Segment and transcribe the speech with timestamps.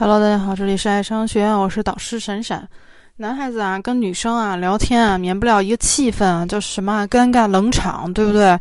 [0.00, 2.68] Hello，大家好，这里是爱商学院，我是导师闪闪。
[3.16, 8.56] 男孩子啊，跟女生啊聊天啊，免不了一个气氛啊，叫什么尴尬冷场，对不对？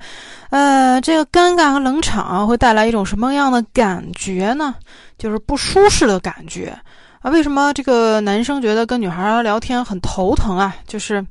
[0.50, 4.74] 呃，这个尴尬和冷场，会带来一种什么样的感觉呢？
[5.20, 6.76] 就是不舒适的感觉
[7.22, 7.30] 啊。
[7.30, 10.76] 为什么这个男生觉得跟女孩聊天很头疼啊？
[10.88, 11.24] 就是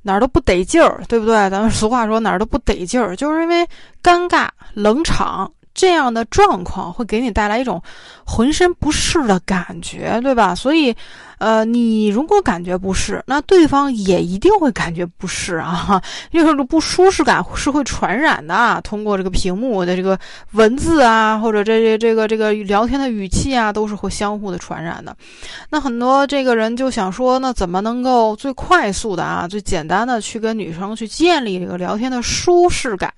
[0.00, 1.34] 哪儿都不得劲儿，对不对？
[1.50, 3.68] 咱们俗话说哪儿都不得劲儿，就是因为
[4.02, 5.52] 尴尬冷场。
[5.74, 7.82] 这样的状况会给你带来一种
[8.24, 10.54] 浑身不适的感觉，对吧？
[10.54, 10.94] 所以，
[11.38, 16.00] 呃，你如果感觉不适，那对方也一定会感觉不适啊。
[16.30, 20.18] 因为这不舒适感是会传染的，啊通过这个屏幕的这个
[20.52, 25.14] 文字啊，或者这这这个这个聊天的语气啊，都是会相互的传染的。
[25.70, 33.12] 那很多这个人就想说，那怎么能够最快速的啊，最简单的去跟女生去建立这个聊天的舒适感？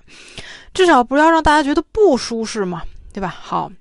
[0.77, 3.35] 至少不要让大家觉得不舒适嘛，对吧？
[3.41, 3.73] 好，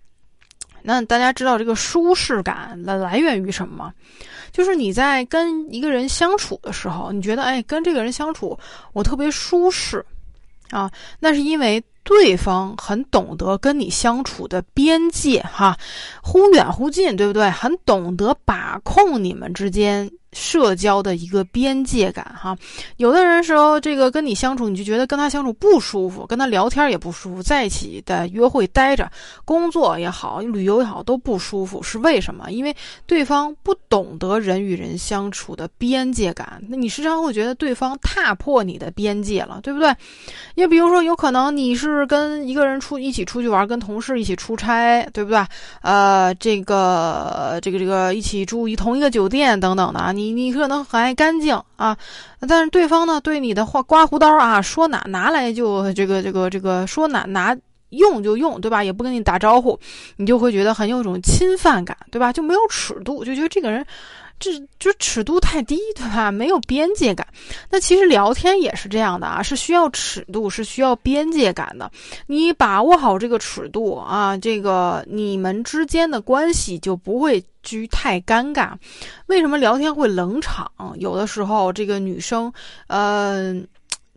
[0.81, 3.94] 那大家知道这个舒适感的来源于什么吗？
[4.52, 8.58] 就是你在跟一个人相处的时候，你觉得哎，跟这个人相处
[8.94, 10.03] 我特别舒适
[10.72, 10.89] 啊，
[11.20, 15.77] 那是因为对方很懂得跟你相处的边界哈，
[16.23, 17.50] 忽远忽近，对不对？
[17.50, 20.09] 很懂得把控你们之间。
[20.36, 22.55] 社交的一个边界感，哈，
[22.97, 29.09] 有的人说这个跟你相处，你就觉得跟他相处不舒服，跟他聊天也不舒服，在一起的约会待着，
[29.45, 32.52] 工作也好，旅游也好都不舒服，是为什么？
[32.52, 32.75] 因为
[33.08, 39.95] 对方不懂得人与人相处的边界感，那你时常会觉得对方踏破你的边界了，对不对？
[40.55, 45.42] 也比如说，有可能你是跟一个人出一起出去玩，跟同事一起出差，对不对？
[45.81, 50.25] 呃，这个这个这个一起住一同一个酒店等等的啊，你。
[50.26, 51.95] 你你可能很爱干净啊，
[52.48, 57.56] 但是对方呢对你的话刮胡刀啊，说拿拿来就这个这个这个说拿拿
[57.90, 58.84] 用就用，对吧？
[58.84, 59.80] 也不跟你打招呼，
[60.17, 62.34] 你就会觉得很有一种侵犯感，对吧？
[62.34, 63.86] 就没有尺度，就觉得这个人。
[64.39, 66.31] 这就尺度太低，对吧？
[66.31, 67.25] 没有边界感。
[67.69, 71.89] 那其实聊天也是这样的啊，是需要尺度，是需要边界感的。
[72.27, 78.73] 你把握好这个尺度啊，这个你们之间的关系就不会居太尴尬。
[79.27, 80.70] 为什么聊天会冷场？
[80.98, 82.52] 有的时候这个女生，
[82.87, 83.65] 嗯，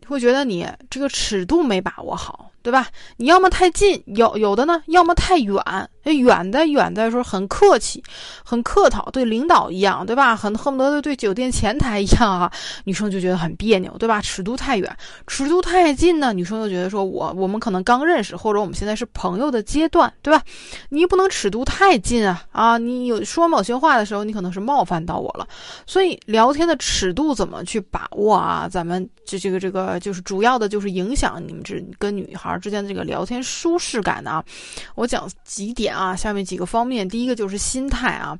[0.07, 2.87] 会觉得你这个尺度没把握好，对吧？
[3.17, 5.57] 你要么太近，有有的呢，要么太远。
[6.09, 8.03] 远的远的时候很客气，
[8.43, 10.35] 很客套，对领导一样，对吧？
[10.35, 12.51] 很恨不得对酒店前台一样啊，
[12.85, 14.19] 女生就觉得很别扭，对吧？
[14.19, 14.97] 尺度太远，
[15.27, 20.41] 尺度太近呢，女生就觉得说我我们可能刚认识，或者我们现在是朋友的阶段，对吧？
[20.89, 22.77] 你不能尺度太近啊啊！
[22.79, 25.47] 你有说某些话的时候，你可能是冒犯到我了，
[25.85, 28.67] 所以聊天的尺度怎么去把握啊？
[28.67, 34.43] 咱们这这个这个就是主要的就是影响你们这跟女孩之间的这个聊天舒适感呢。
[34.95, 35.95] 我讲几点。
[35.95, 38.39] 啊，下面几个方面，第一个就是心态啊，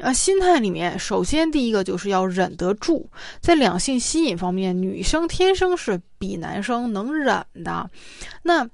[0.00, 3.08] 啊，心态里面，首先第一个就是要忍得住，
[3.40, 7.88] 在两性吸引方面，女生天生是比男生能忍的，
[8.42, 8.68] 那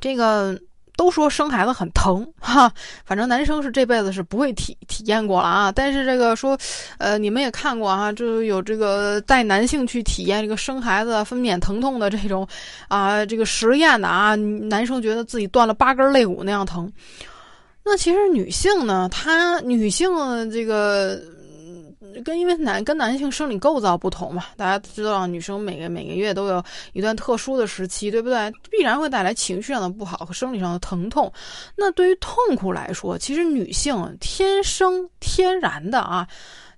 [0.00, 0.60] 这个。
[1.00, 2.70] 都说生孩子很疼哈，
[3.06, 5.72] 反正男生是这辈子是不会体体验过了啊。
[5.72, 6.54] 但是这个说，
[6.98, 12.46] 呃，你们也看过哈，就有这个带男性去体验这个生孩子分娩疼痛的这种
[12.88, 16.92] 啊，这个实验的啊，男生觉得自己断了八根肋骨那样疼。
[17.82, 20.10] 那其实女性呢，她女性
[20.50, 21.18] 这个。
[22.24, 26.62] 跟因为男跟男性生理构造不同嘛，大家知道女生每个每个月都有
[26.92, 28.52] 一段特殊的时期，对不对？
[28.70, 31.32] 必然会带来情绪上的不好和生理上的疼痛。
[31.76, 36.26] 那对于痛苦来说，其实女性天生天然的啊，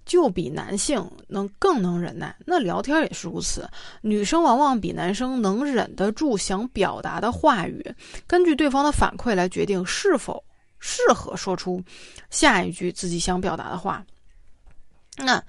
[0.05, 2.35] 就比男性能更能忍耐。
[2.45, 3.69] 那聊天也是如此，
[4.01, 7.95] 女生往往比男生能忍得住想表达的话语，
[8.27, 10.43] 根据对方的反馈来决定是否
[10.79, 11.83] 适合说出
[12.31, 14.05] 下一句自己想表达的话。
[15.19, 15.43] 那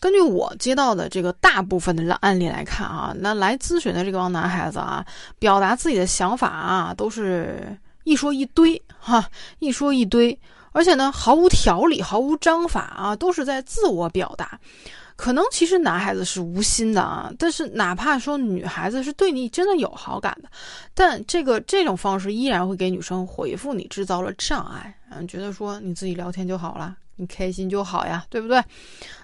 [0.00, 5.04] 根据我接到的这个大部分的案例来看啊，那来咨询的这帮男孩子啊，
[5.38, 10.38] 表达自己的想法啊，都是一说一堆哈，一说一堆，
[10.72, 14.58] 而且呢，毫无条理，毫无章法啊，都是在自我表达。
[15.16, 20.48] 可能其实男孩子是无心的啊，但是哪怕说女孩子是对你真的有好感的，
[20.94, 26.96] 但这个这种方式依然会给女生回复你制造了障碍嗯，觉得说你自己聊天就好了。
[27.20, 28.62] 你开心就好呀，对不对？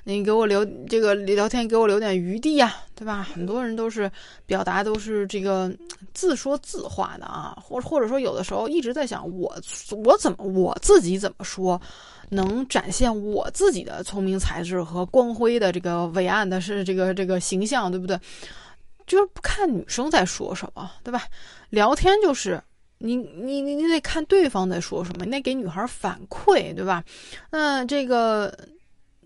[0.02, 3.22] 你给我留这个聊天，给我留点余地呀，对吧？
[3.22, 4.10] 很多人都是
[4.46, 5.72] 表达都是这个
[6.12, 9.56] 自说自话的啊，或或者说有的时候一直在想我
[10.04, 11.80] 我怎么我自己怎么说，
[12.30, 18.18] 能展现我自己的聪明才智和光辉的这个伟岸的是这个这个形象，对不对？
[19.06, 21.22] 就是不看女生在说什么，对吧？
[21.70, 22.60] 聊天就是。
[23.04, 27.04] 你你你你得看对方在说什么，你得给女孩反馈，对吧？
[27.50, 28.52] 那这个。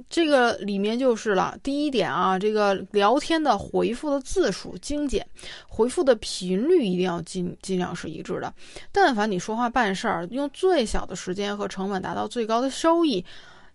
[0.08, 5.26] 这个里面就是了，第一点啊，这个聊天的回复的字数精简，
[5.66, 8.54] 回复的频率一定要尽尽量是一致的。
[8.92, 13.22] 但凡你说话办事儿，用最小的时间和成本达到最高的收益，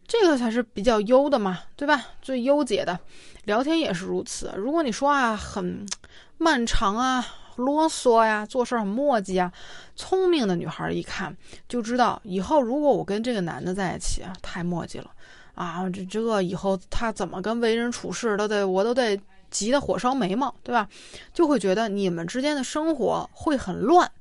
[0.07, 2.01] 这个才是比较优的嘛，对吧？
[2.21, 2.97] 最优解的，
[3.43, 4.49] 聊天也是如此。
[4.55, 5.85] 如果你说话很
[6.39, 7.23] 漫长啊、
[7.57, 9.51] 啰嗦呀，做事很磨叽啊，
[9.95, 11.35] 聪明的女孩一看
[11.67, 15.11] 就知道，以后如果我跟这个男的在一起啊，太磨叽了。
[15.55, 19.19] 啊，这这以后他怎么跟为人处事都得，我都得
[19.51, 20.89] 急得火烧眉毛，对吧？
[21.31, 24.11] 就会觉得你们之间的生活会很乱，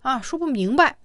[0.00, 0.96] 啊，说不明白。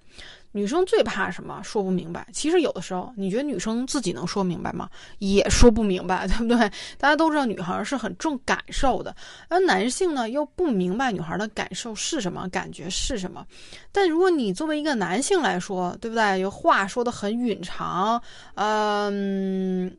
[0.56, 1.62] 女生最怕什么？
[1.62, 2.25] 说不明白。
[2.31, 4.90] 其实有的时候，你觉得女生自己能说明白吗？
[5.19, 6.57] 也说不明白， 对不对？
[6.98, 9.13] 大家都知道，女孩是很重感受的，
[9.50, 13.46] 而男性呢又不明白女孩的感受是什么，感觉是什么。
[13.92, 16.40] 但如果你作为一个男性来说，对不对？
[16.40, 18.22] 有话说的很允长，
[18.54, 19.92] 嗯。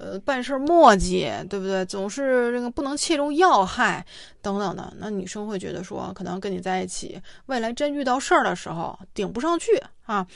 [0.00, 1.84] 呃办事磨叽，对不对？
[1.84, 4.04] 总是这个不能切中要害，
[4.40, 4.90] 等等的。
[4.96, 9.70] 那女生会觉得说，可能跟你在一起，未来真遇到事儿的时候顶不上去
[10.06, 10.26] 啊。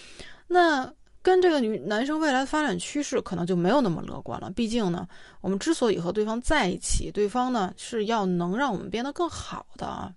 [0.46, 4.50] 那跟这个女男生未来的发展趋势可能就没有那么乐观了。
[4.50, 5.08] 毕竟呢，
[5.40, 10.12] 我们之所以和对方在一起，对方呢是要能让我们变得更好的。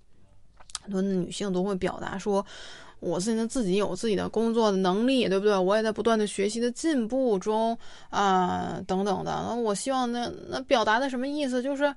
[0.83, 2.45] 很多女性都会表达说。
[2.99, 5.57] 我现在自己有自己的工作的能力，对不对？
[5.57, 7.77] 我也在不断的学习的进步中
[8.09, 9.31] 啊，等等的。
[9.47, 11.61] 那我希望那那表达的什么意思？
[11.61, 11.93] 就是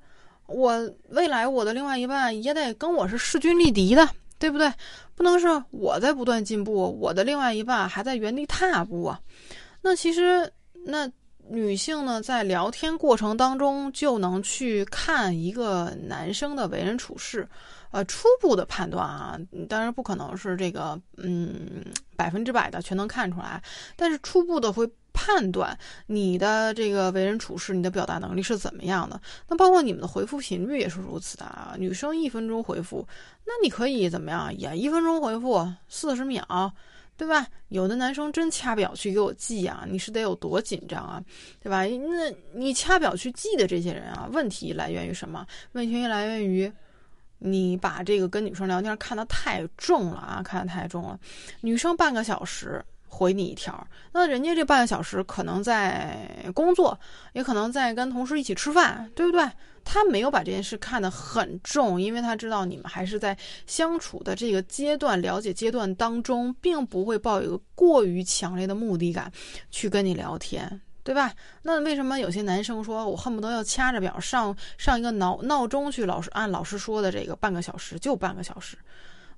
[0.47, 4.09] 我未来我的另外一半也得跟我是势均力敌的，
[4.39, 4.71] 对不对？
[5.15, 9.21] 不能是我在不断进步，我的另外一半还在原地踏步啊。
[9.81, 10.51] 那其实
[10.85, 11.11] 那
[11.49, 17.49] 女性呢，在聊天过程当中就能去看一个男生的为人处事。
[17.91, 19.39] 呃，初步的判断啊，
[19.69, 21.85] 当然不可能是这个，嗯，
[22.17, 23.61] 百分之百的全能看出来，
[23.97, 25.77] 但是初步的会判断
[26.07, 29.21] 你的这个为人处事，你的表达能力是怎么样的。
[29.49, 31.75] 那包括你们的回复频率也是如此的啊。
[31.77, 33.05] 女生一分钟回复，
[33.45, 34.57] 那你可以怎么样？
[34.57, 36.73] 也一分钟回复四十秒，
[37.17, 37.45] 对吧？
[37.71, 41.21] 有的男生真掐表去给我记啊，你是得有多紧张啊，
[41.61, 41.85] 对吧？
[41.85, 45.45] 那你掐表去记的这些人啊，问题来源于什么？
[45.73, 46.73] 问题来源于。
[47.41, 51.19] 你把这个跟女生聊天看得太重了啊，看得太重了。
[51.63, 56.99] 女生半个小时回你一条，那人家这半个小时可能在工作，
[57.33, 59.51] 也可能在跟同事一起吃饭，对不对？
[59.83, 69.33] 他没有把这件事看得很重，因为他知道你们还是在相处的这个阶段、了解阶段当中，并不会抱有一个过于强烈的目的感
[69.71, 70.81] 去跟你聊天。
[71.03, 71.33] 对吧？
[71.63, 76.05] 那为什么有些男生说我恨不得要掐着表上上一个闹闹钟去？
[76.05, 78.77] 老师按老师说的这个半个小时就半个小时，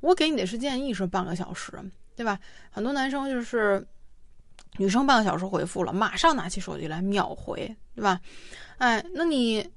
[0.00, 1.72] 我给你的是建议是半个小时，
[2.16, 2.38] 对吧？
[2.70, 3.86] 很多男生就是
[4.78, 8.20] 女生半个小时回复了，马上拿起手机来秒回，对吧？
[8.78, 9.68] 哎，那你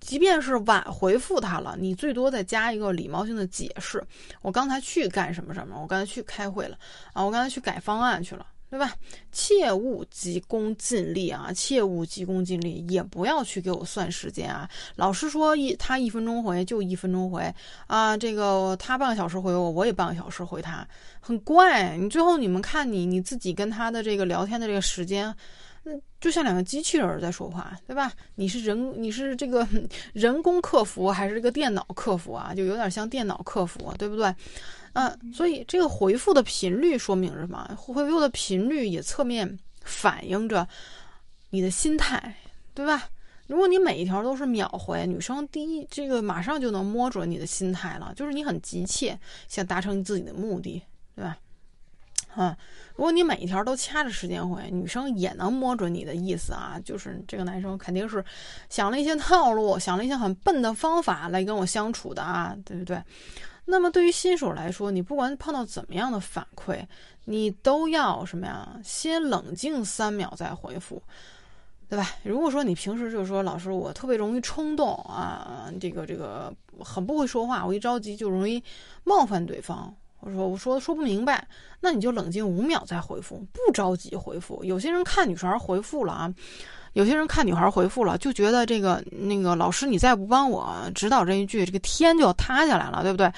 [0.00, 4.02] 即便是晚回复他了，你最多再加一个礼貌性的解释。
[4.42, 5.80] 我刚才去干什么什么？
[5.80, 6.78] 我刚才去开会了
[7.12, 7.24] 啊！
[7.24, 8.46] 我刚才去改方案去了。
[8.74, 8.92] 对吧？
[9.30, 11.52] 切勿急功近利啊！
[11.54, 14.68] 切勿急功近利，也不要去给我算时间啊！
[14.96, 17.54] 老师说一他一分钟回就一分钟回
[17.86, 20.84] 啊，这个他半个小时回我，我也半个小时回他，
[21.20, 21.96] 很怪。
[21.96, 25.32] 你最后你们看你你自己跟他的这个聊天的这个时间，
[25.84, 28.10] 那就像两个机器人在说话，对吧？
[28.34, 29.66] 你是人，你是这个
[30.14, 32.54] 人工客服还是这个电脑客服啊？
[32.54, 34.34] 就有点像电脑客服，对不对？
[34.94, 37.68] 嗯，所以这个回复的频率说明什么？
[37.76, 40.66] 回复的频率也侧面反映着
[41.50, 42.34] 你的心态，
[42.72, 43.08] 对吧？
[43.46, 50.80] 如果你每一条都是秒回，女生第一这个马上就能摸准你的心态了，就是你很急切想达成自己的目的，
[51.14, 51.36] 对吧？
[52.36, 52.56] 啊，
[52.96, 58.24] 如果你每一条都掐着时间回，女生也能摸准你的意思啊，就是这个男生肯定是
[58.68, 63.02] 想了一些套路，想了一些很笨的方法来跟我相处的啊，对不对？
[63.66, 66.84] 那么对于新手来说，你不管碰到怎么样的反馈，
[67.24, 68.68] 你都要什么呀？
[68.84, 71.02] 先冷静三秒再回复，
[71.88, 72.06] 对吧？
[72.24, 78.62] 如果说你平时就是说，老师我特别容易冲动啊，这个这个很不会说话，我一着急就容易
[79.04, 81.46] 冒犯对方，我说我说说不明白，
[81.80, 84.64] 那你就冷静五秒再回复，不着急回复。
[84.64, 86.34] 有些人看女孩回复了啊。
[86.94, 93.28] 有些人看女孩回复了，就觉得这个那个老师，你再不帮我指导这一句，这个天就要塌下来了，对不对？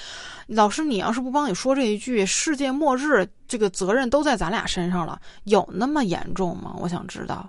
[0.49, 6.77] 老师，你要是不帮你说这一句，世界末日，这个责任都在咱俩身上了，有那么严重吗？
[6.79, 7.49] 我想知道。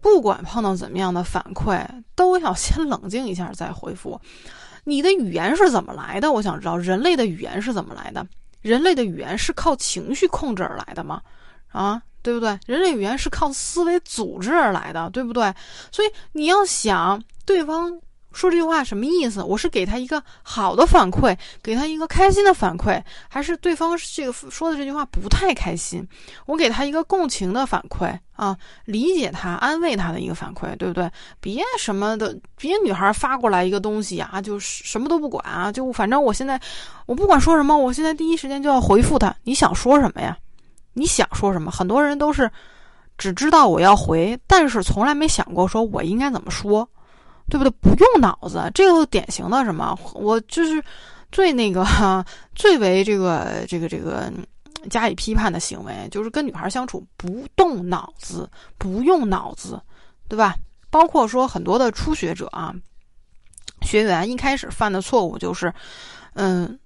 [0.00, 4.20] 不管碰到怎么样的反馈，都要先冷静一下再回复。
[4.88, 6.32] 你的语言是怎么来的？
[6.32, 8.26] 我想知道，人类的语言是怎么来的？
[8.62, 11.20] 人类的语言是靠情绪控制而来的吗？
[11.70, 12.58] 啊，对不对？
[12.66, 15.52] 人类语言是靠思维组织而来的，对不对？
[15.92, 18.00] 所以你要想对方。
[18.38, 19.42] 说这句话什么意思？
[19.42, 26.06] 我是给他一个好的反馈，给他一个开心的反馈，还是对方这个说的这句话不太开心？
[26.46, 31.10] 我给他一个共情的反馈啊，理解他、安慰他的一个反馈，对不对？
[31.40, 36.60] 别什么的，别女孩发过来一个东西啊，就什么都不管啊，就反正我现在
[37.06, 39.34] 我不管说什么，我现在第一时间就要回复他。
[39.42, 40.38] 你想说什么呀？
[40.92, 41.72] 你想说什么？
[41.72, 42.48] 很多人都是
[43.16, 46.88] 只知道我要回，但是从来没想过说我应该怎么说。
[47.50, 47.70] 对不对？
[47.80, 49.98] 不用脑子，这个典型的什么？
[50.14, 50.82] 我就是
[51.32, 51.84] 最那个
[52.54, 54.32] 最为这个这个这个
[54.90, 59.80] 加以批判的行为，就是跟女孩相处不动脑子，不用脑子，
[60.28, 60.54] 对吧？
[60.90, 62.74] 包括说很多的初学者啊，
[63.82, 65.72] 学员一开始犯的错误就是，
[66.34, 66.78] 嗯，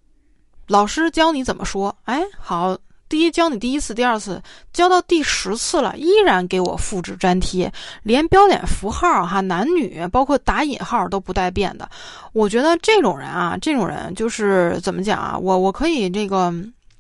[0.69, 2.77] 老师教你怎么说，哎，好。
[3.13, 4.43] 第一教你第一次，第二次
[4.73, 7.71] 教到第十次了，依然给我复制粘贴，
[8.05, 11.87] 连标点符号哈，男女包括打引号都不带变的。
[12.33, 15.37] 我觉得这种人啊，这种人就是怎么讲啊？
[15.37, 16.51] 我我可以这个，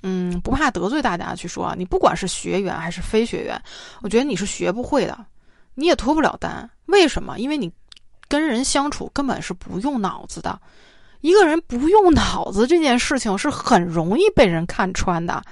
[0.02, 3.58] 嗯，不怕得罪大家去说，你不管是学员还是非学员，
[4.02, 5.18] 我觉得你是学不会的，
[5.76, 6.68] 你也脱不了单。
[6.84, 7.38] 为什么？
[7.38, 7.72] 因为你
[8.28, 10.60] 跟人相处根本是不用脑子的。
[11.22, 15.42] 一个人不用脑子这件事情是很容易被人看穿的。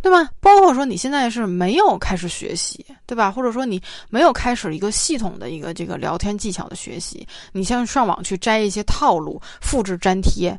[0.00, 0.30] 对吧？
[0.40, 3.30] 包括说你现在是没有开始学习，对吧？
[3.30, 10.58] 或者说你没有开始一个系统的一个这个聊天技巧的学习，你像上网去摘一些套路，复制粘贴，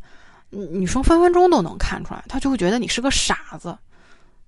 [0.50, 3.76] 女生分分钟都能看出来，她就会觉得你是个傻子，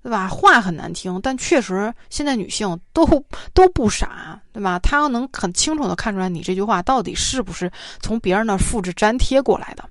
[0.04, 0.28] 对吧？
[0.28, 3.06] 话很难听，但确实现在女性都
[3.54, 4.78] 都不傻，对吧？
[4.80, 7.72] 她要能很清楚的看出来你这句话到底是不是
[8.02, 9.90] 从别人那复制粘贴过来的。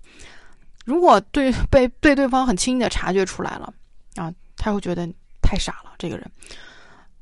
[0.84, 3.72] 如果对被被对方很轻易的察觉出来了
[4.16, 4.30] 啊。
[4.62, 5.08] 他会觉得
[5.40, 6.30] 太傻了，这个人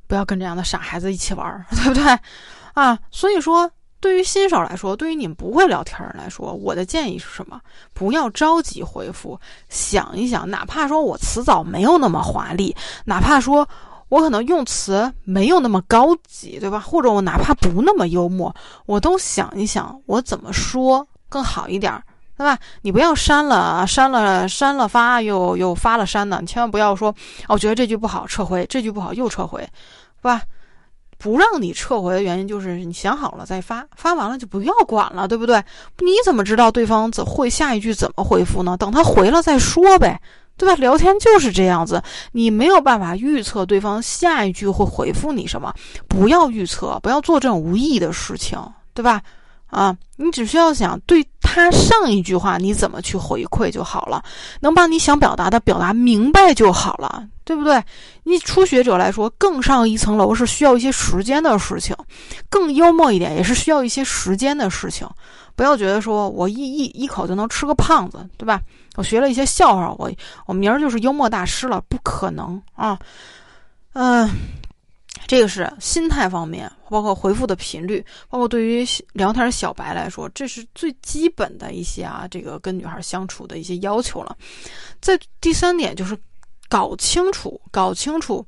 [0.07, 2.19] 不要跟这样的傻孩子一起玩， 对不对？
[2.73, 7.61] 啊，所以说，对于新手来说，对于你们不会聊天人来说，我的建议是什么？
[7.93, 13.67] 不要着急回复，想一想，哪怕说我词藻没有那么华丽，哪怕说
[14.09, 16.79] 我可能用词没有那么高级，对吧？
[16.79, 18.53] 或者我哪怕不那么幽默，
[18.85, 22.03] 我都想一想，我怎么说更好一点。
[22.39, 22.57] 对吧？
[22.83, 27.13] 你不要删了啊，删了，删了发，又又发了删的，你千万不要说，
[27.49, 30.41] 我觉得这句不好，撤回；这句不好，又撤回，是吧？
[31.17, 35.61] 不让你撤回的原因就是你想好了再发，发完了就不要管了，对不对？
[35.97, 38.77] 你怎么知道对方怎会下一句怎么回复呢？
[38.77, 40.21] 等他回了再说呗，
[40.55, 40.73] 对吧？
[40.75, 45.73] 聊天就是这样子，你没有办法预测对方下一句会回复你什么，
[46.07, 48.57] 不要预测，不要做这种无意义的事情，
[48.93, 49.21] 对吧？
[49.69, 54.23] 啊，你只需要想对他上一句话你怎么去回馈就好了，
[54.61, 57.83] 能把你想表达的表达明白就好了，对不对？
[58.23, 61.95] 你初学者来说，更上一层楼是需要一些时间的事情，
[62.49, 65.07] 更幽默一点也是需要一些时间的事情。
[65.55, 68.61] 不要觉得说我一一一口就能吃个胖子，对吧？
[68.95, 70.11] 我学了一些笑话，我
[70.45, 72.97] 我明儿就是幽默大师了，不可能啊，
[73.93, 74.27] 嗯。
[75.27, 84.35] 这个是心态方面，包括回复的频率，包括对于聊天小白来说，这是最基本的一些啊，这个跟女孩相处的一些要求了。
[84.99, 86.17] 在第三点就是
[86.67, 88.45] 搞清楚，搞清楚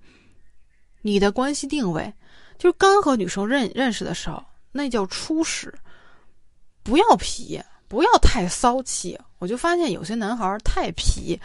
[1.02, 2.12] 你的关系定位，
[2.58, 5.74] 就是刚和女生认认识的时候，那叫初始，
[6.84, 7.62] 不要皮，
[7.92, 9.20] 不要太骚气。
[9.38, 11.38] 我就发现有些男孩太皮，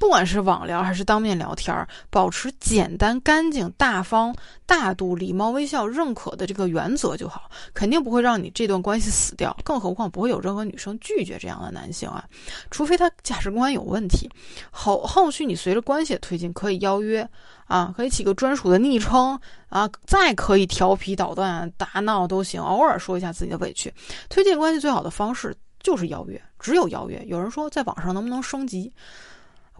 [0.00, 4.34] 不管是网聊还是当面聊天，保持简单、干净、大方、
[4.66, 9.56] 大度、礼貌、微笑、认可的这个原则就好，肯定不会让你这段关系死掉。
[9.62, 12.24] 更何况不会有任何女生拒绝这样的男性啊，
[12.70, 14.28] 除非他价值观有问题。
[14.72, 17.28] 后后续你随着关系的推进，可以邀约
[17.66, 23.92] 啊，可以起个专属的昵称啊，再可以调皮捣蛋、打闹都行，偶尔说一下自己的委屈。
[24.30, 25.54] 推进关系最好的方式。
[25.82, 27.22] 就是邀约，只有邀约。
[27.26, 28.92] 有人说在网上能不能升级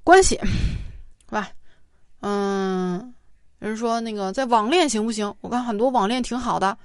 [0.04, 0.38] 关系，
[1.28, 1.48] 是吧？
[2.20, 3.14] 嗯，
[3.60, 5.32] 有人说那个在网恋行不行？
[5.40, 6.76] 我看很多网恋挺好的，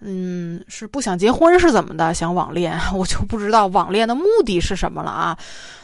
[0.00, 2.14] 嗯，是不想结婚是怎么的？
[2.14, 5.38] 想网恋， 我就不知道网恋的目的是什么了啊。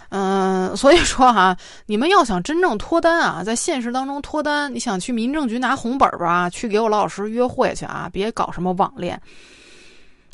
[0.08, 1.56] 嗯，所以说哈，
[1.86, 9.20] 你们要想真正脱单啊，在现实当中脱单，你想去民政局拿红本本啊，去给我老老实实约会去啊，别搞什么网恋。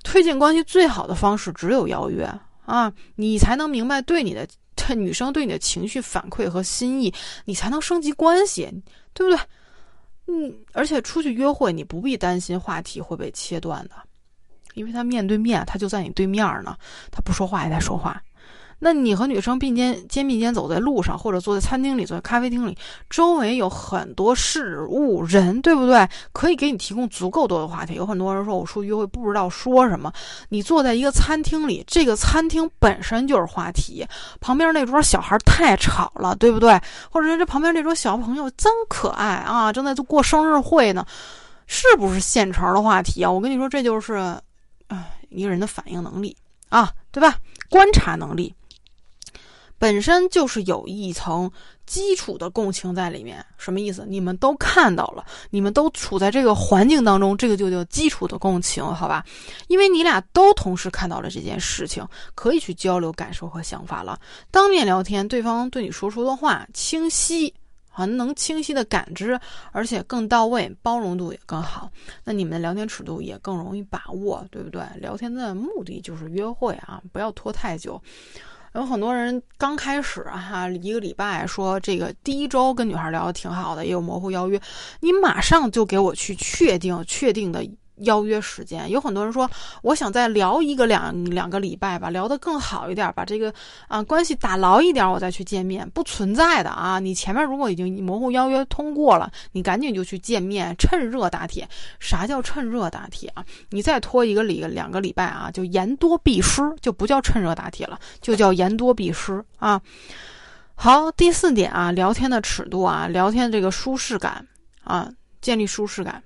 [0.02, 2.24] 推进关系最好的方式只有邀约
[2.64, 4.46] 啊，你才能明白对你的
[4.96, 7.12] 女生对你的情绪反馈和心意，
[7.44, 8.68] 你才能升级关系，
[9.14, 9.40] 对不对？
[10.26, 13.94] 嗯，而且出去约会你不必担心话题会被切断的，
[14.74, 16.76] 因为他面对面，他就在你对面呢，
[17.10, 18.22] 他不说话也在说话。
[18.84, 22.76] 那你和女生并肩肩并肩走在路上，或者坐在餐厅里、坐在咖啡厅里，
[23.08, 26.08] 周围有很多事物、人，对不对？
[26.32, 27.94] 可以给你提供足够多的话题。
[27.94, 30.12] 有很多人说我出去约会不知道说什么，
[30.48, 34.04] 你坐在一个餐厅里，这个餐厅本身就是话题。
[34.40, 36.72] 旁边那桌小孩太吵了，对不对？
[37.08, 41.06] 或者说这旁边那桌小朋友真可爱啊，正在过生日会呢，
[41.68, 43.30] 是不是现成的话题啊？
[43.30, 44.14] 我跟你说，这就是，
[44.88, 46.36] 哎，一个人的反应能力
[46.68, 47.36] 啊，对吧？
[47.70, 48.52] 观察能力。
[49.82, 51.50] 本身就是有一层
[51.86, 54.06] 基础的共情在里面，什么意思？
[54.06, 59.26] 你们都看到了，你们都处在这个环境当中，这个就叫基础的共情，好吧？
[59.66, 64.16] 因为你俩都同时看到了这件事情，可以去交流感受和想法了。
[64.52, 67.52] 当面聊天，对方对你说出的话清晰，
[67.90, 69.36] 很能清晰的感知，
[69.72, 71.90] 而且更到位，包容度也更好，
[72.22, 74.80] 那你们的聊天尺度也更容易把握，对不对？
[75.00, 78.00] 聊天的目的就是约会啊，不要拖太久。
[78.74, 84.60] 有很多人刚开始哈，一个礼拜说这个第一周跟女孩聊的挺好的，也有模糊邀约，
[85.00, 87.62] 你马上就给我去确定确定的。
[87.96, 89.48] 邀约时间，有很多人说，
[89.82, 93.52] 我想再聊一个两两个礼拜吧，聊得更好一点，把这个
[93.86, 96.98] 啊关系打牢一点，我再去见面，不存在的啊！
[96.98, 101.68] 你前面如果已经模糊邀约通过了，你赶紧就去见面，趁热打铁。
[102.00, 103.44] 啥叫趁热打铁啊？
[103.70, 109.80] 你再拖一个礼两个礼拜啊，就言多必失，就不叫趁热打铁了，就叫言多必失啊。
[110.74, 114.44] 好，第四点啊，聊天的尺度啊，聊天这个舒适感
[114.82, 115.08] 啊，
[115.40, 116.22] 建立舒适感。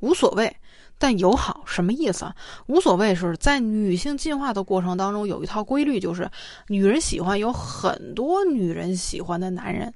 [0.00, 0.54] 无所谓，
[0.98, 2.34] 但友好什么意思啊？
[2.66, 6.30] 无所谓是在女性进化的过程当中有一套规律，就是
[6.68, 9.92] 女人喜欢有很多女人喜欢的男人，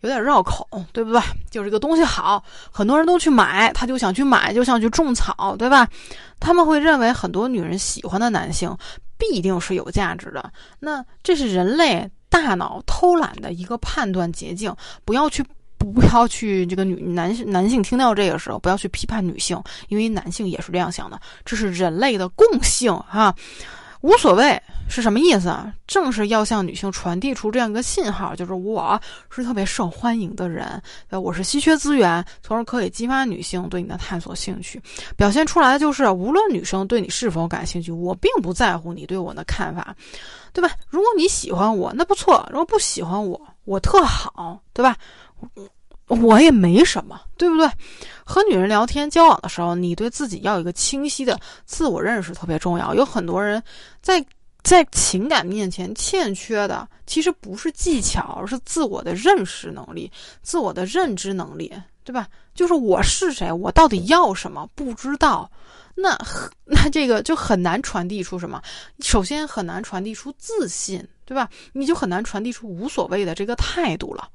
[0.00, 1.20] 有点绕口，对不对？
[1.50, 5.88] 就是这个东西好，很多人都去买，他就想去买，就想去种草，对吧？
[6.40, 8.76] 他们会认为很多女人喜欢的男性
[9.16, 15.44] 必定是有价值的，那这是人类大脑偷懒的一个判断捷径，不要去。
[15.78, 23.34] 不要去这个女男性男性听到这个时候，不要去批判女性，因为男性也是这样想的，这是人类的共性哈。
[24.00, 25.72] 无所谓是什么意思啊？
[25.88, 34.80] 正是要向女性传递出这样一个信号，就是我是特别受欢迎的人，呃我是稀缺资源，从而可以激发女性对你的探索兴趣。
[35.16, 39.92] 表现出来的就是，无论女生对你是否感兴趣，我并不在乎你对我的看法，
[40.52, 40.70] 对吧？
[40.88, 44.96] 如果你喜欢我，那不错；如果不喜欢我，我特好，对吧？
[46.06, 47.68] 我也没什么，对不对？
[48.24, 52.94] 和女人聊天交往的时候，你对自己要有一个清晰的自我认识，特别重要。
[52.94, 53.62] 有很多人
[54.00, 54.24] 在
[54.62, 60.10] 在情感面前欠缺的，其实不是技巧，而是自我的认识能力、
[60.42, 61.72] 自我的认知能力，
[62.04, 62.26] 对吧？
[62.54, 65.50] 就是我是谁，我到底要什么，不知道。
[65.94, 66.16] 那
[66.64, 68.62] 那这个就很难传递出什么？
[69.00, 71.48] 首先很难传递出自信，对吧？
[71.72, 74.28] 你就很难传递出无所谓的这个态度了。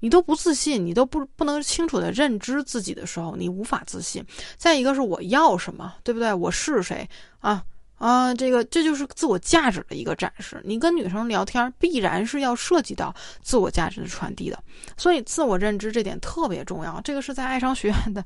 [0.00, 4.24] 你都不自信，你都不不能清楚的认知自己的时候，你无法自信。
[4.56, 6.34] 再一个是我要什么，对不对？
[6.34, 7.08] 我是谁
[7.38, 7.62] 啊？
[8.00, 10.58] 啊，这个这就是自我价值的一个展示。
[10.64, 14.58] 你跟女生聊天，必然是要涉及到自我价值的传递的，
[14.96, 16.98] 所以自我认知这点特别重要。
[17.02, 18.24] 这个是在爱商学院的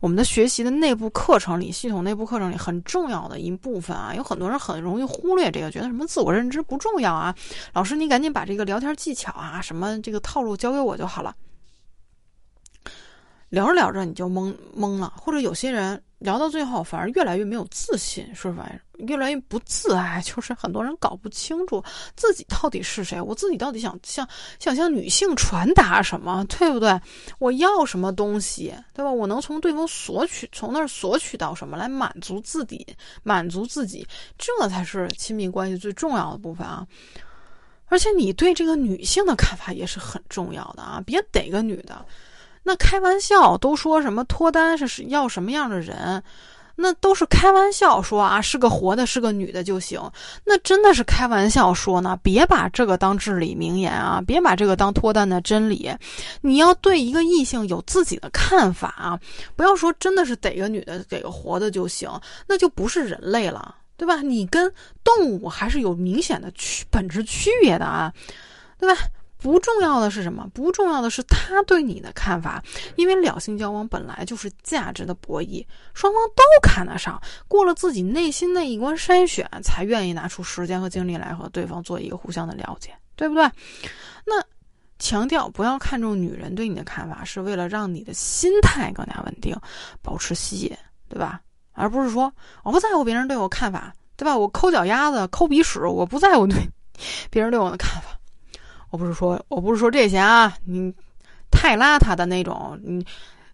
[0.00, 4.12] 我们的学习的内部课程里，系统内部课程里很重要的一部分啊。
[4.12, 7.32] 有很多人很容易忽略这个，觉得什么自我认知不重要啊？
[7.74, 11.32] 老师，你赶紧把这个聊天技巧啊，什么这个套路教给我就好了。
[13.52, 16.02] 聊着聊着你就懵懵了，或者有些人。
[16.22, 18.70] 聊到最后，反而越来越没有自信，是吧？
[18.98, 21.82] 越来越不自爱， 就是很多人搞不清楚
[22.14, 24.24] 自己到底是谁，我自己到底想向
[24.60, 26.96] 想向女性传达什么，对不对？
[27.40, 29.10] 我要什么东西，对吧？
[29.10, 32.86] 我能从对方索取，从那儿索取到什么来满足自己，
[33.24, 34.06] 满足自己，
[34.38, 36.86] 这才是亲密关系最重要的部分啊！
[37.86, 41.02] 而且你对这个女性的看法也是很重要的啊！
[41.04, 42.06] 别逮个女的。
[42.62, 46.22] 那开玩笑都说什么脱单是要什么样的人？
[46.74, 50.00] 那都是开玩笑说啊，是个活的，是个女的就行。
[50.42, 52.18] 那真的是开玩笑说呢？
[52.22, 55.94] 别把这个当至理名言啊，别把这个当脱单的真理。
[56.40, 59.20] 你要对一个异性有自己的看法啊，
[59.54, 62.10] 不要说真的是逮个女的，逮个活的就行，
[62.46, 64.22] 那就不是人类了，对吧？
[64.22, 64.72] 你跟
[65.04, 68.10] 动物还是有明显的区本质区别的啊，
[68.78, 68.98] 对吧？
[69.42, 70.48] 不重要的是什么？
[70.54, 72.62] 不重要的是他对你的看法，
[72.94, 83.50] 因为两性交往本来就是价值的博弈，双方都看得上，过了自己内心那一关筛选，才愿意拿出时间和精力来和对方做一个互相的了解，对不对？
[84.24, 84.40] 那
[84.98, 89.56] 强调不要看重女人对你的看法，是为了让你的心态更加稳定，
[90.00, 90.76] 保持吸引，
[91.08, 91.40] 对吧？
[91.72, 94.36] 而不是说我不在乎别人对我看法，对吧？
[94.36, 96.56] 我抠脚丫子、抠鼻屎，我不在乎对。
[97.30, 98.10] 别人对我的看法。
[98.92, 100.92] 我不是说，我不是说这些啊，你
[101.50, 103.02] 太邋遢的那种，你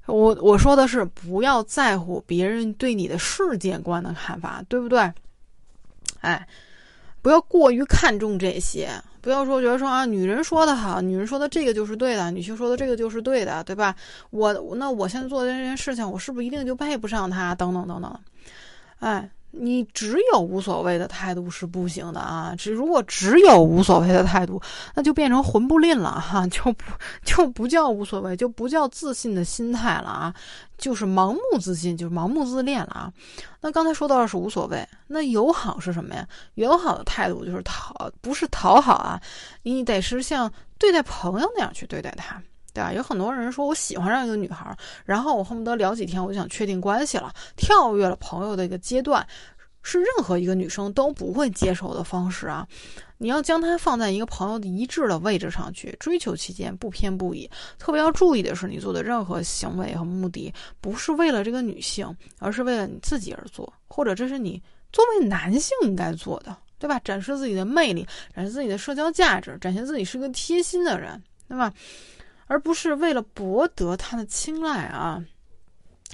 [0.07, 5.12] 我我说的是不要在乎别人对你的世界观的看法，对不对？
[6.22, 6.44] 哎，
[7.22, 13.94] 不要过于看重这些，不要说觉得说啊，女人说的好，女人说的这个就是对的，女性说的这个就是对的，对吧？
[14.31, 17.55] 我那我现在做的这件事情，我是不是一定就配不上他？
[17.55, 18.20] 等等等等，
[18.98, 19.31] 哎。
[19.51, 22.55] 你只有无所谓的态度是不行的啊！
[22.57, 24.61] 只如果只有无所谓的态度，
[24.95, 26.85] 那就变成混不吝了哈， 就不
[27.25, 30.35] 就不叫无所谓，就不叫自信的心态了啊，
[30.77, 33.13] 就是盲目自信，就是盲目自恋了啊。
[33.61, 36.29] 那刚才说到的是无所谓，那友好是什么呀？
[36.55, 39.21] 友好的态度就是讨，不是讨好啊，
[39.63, 42.41] 你得是像对待朋友那样去对待他。
[42.79, 42.93] 对吧？
[42.93, 49.27] 有很多人说我喜欢上一个女孩，然后我恨不得聊几天，我就想确定关系了，跳跃了朋友的一个阶段，
[49.83, 52.67] 是任何一个女生都不会接受的方式啊！
[53.21, 57.51] 你要将它放在一个朋友的一致的位置上去追求期间，不偏不倚。
[57.77, 64.62] 特别要注意的是，你做的任何行为和目的，不是为了这个女性，而是为了你自己而做，或者这是你
[64.93, 66.97] 作为男性应该做的，对吧？
[67.01, 71.73] 展示自己的魅力，展示自己的社交价值，展现自己是个贴心的人，对吧？
[72.49, 75.25] 而不是为了博得他的青睐啊！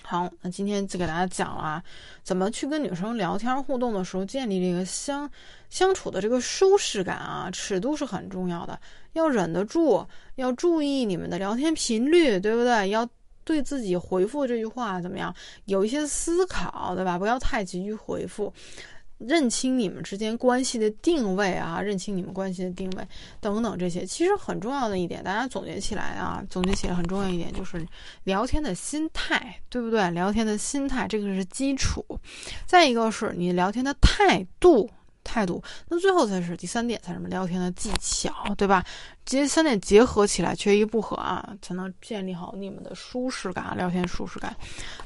[0.03, 1.83] 好，那今天就给大家讲了啊
[2.23, 5.31] 怎么去跟女生聊天互动的时候建立这个相
[5.71, 8.79] 相处的这个舒适感啊，尺度是很重要的，
[9.13, 12.91] 要忍得住，要注意你们的聊天频率，对不对？
[12.91, 13.09] 要
[13.45, 15.35] 对自己回复这句话怎么样，
[15.67, 17.17] 有一些思考，对吧？
[17.17, 18.53] 不要太急于回复。
[19.27, 23.09] 认清你们之间关系的定位啊，认清你们关系的定位
[23.41, 27.87] 等等这些，其实很重要的一点，大家总结起来啊，总结起来很重要一点就是
[28.25, 30.11] 聊天的心态，对不对？
[30.11, 32.05] 聊天的心态这个是基础，
[32.67, 34.91] 再一个是你聊天的态度。
[35.25, 38.85] 态度，那最后才是第三点，才是什么聊天的技巧，对吧？
[39.25, 44.55] 这三点结合起来，缺一不可啊，才能建立好你们的舒适感，聊天舒适感。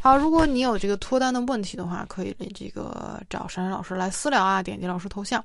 [0.00, 5.42] 好，如果你有这个脱单的问题的话，可以这个找珊珊老师来私聊啊，点击老师头像，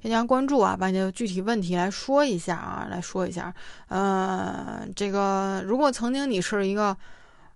[0.00, 3.54] 添加关注啊，把你的具体问题来说一下啊，来说一下。
[3.88, 6.96] 嗯，这个如果曾经你是一个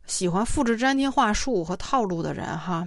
[0.05, 2.87] 喜欢复制粘贴话术和套路的人哈。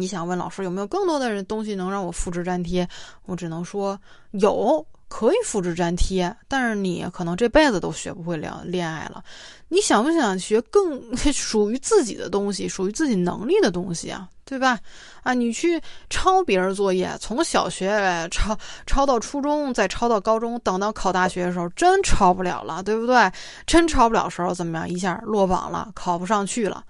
[0.00, 2.88] 你想问老师有没有更多的人东西能让我复制粘贴？
[3.26, 3.98] 我只能说
[4.32, 9.22] 有，可以复制粘贴，但是你可能这辈子都学不会聊恋爱了。
[9.68, 14.28] 你想不想学更 属于自己的东西，属于自己能力的东西啊？
[14.44, 14.78] 对吧？
[15.22, 18.56] 啊，你去抄别人作业，从小学抄
[18.86, 23.30] 抄到初中，再抄到高中，等到考大学的时候，真抄不了了，对不对？
[23.66, 24.88] 真抄不了时候怎么样？
[24.88, 26.82] 一下落榜了，考不上去了，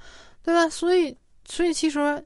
[0.45, 0.69] 对吧？
[0.69, 1.17] 所以，
[1.49, 2.25] 所以其实。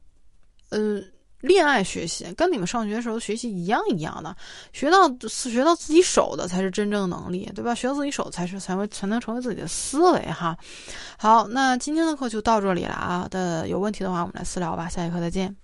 [0.72, 1.04] 嗯，
[1.40, 4.34] 恋爱学习跟你们上学时候学习一样一样的，
[4.72, 7.74] 学到学到自己手的才是真正能力，对吧？
[7.74, 10.56] 学到自己手才是才会才能成为自己的思维哈。
[11.18, 13.28] 好，那今天的课就到这里了啊。
[13.30, 14.88] 的有问题的话，我们来私聊吧。
[14.88, 15.61] 下节课再见。